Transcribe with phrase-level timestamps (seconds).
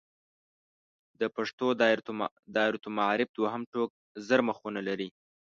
[1.19, 1.65] د پښتو
[2.55, 3.89] دایرة المعارف دوهم ټوک
[4.27, 5.09] زر مخونه لري.